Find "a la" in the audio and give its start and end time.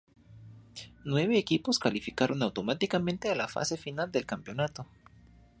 3.29-3.47